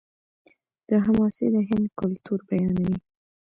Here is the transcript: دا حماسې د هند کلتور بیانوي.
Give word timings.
دا 0.87 0.97
حماسې 1.05 1.45
د 1.55 1.57
هند 1.69 1.85
کلتور 1.99 2.39
بیانوي. 2.47 2.97